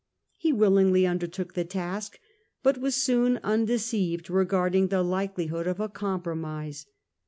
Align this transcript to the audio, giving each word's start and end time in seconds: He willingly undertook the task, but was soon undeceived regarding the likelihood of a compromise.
He 0.35 0.51
willingly 0.51 1.05
undertook 1.05 1.53
the 1.53 1.63
task, 1.63 2.19
but 2.63 2.79
was 2.79 2.95
soon 2.95 3.37
undeceived 3.43 4.31
regarding 4.31 4.87
the 4.87 5.03
likelihood 5.03 5.67
of 5.67 5.79
a 5.79 5.89
compromise. 5.89 6.87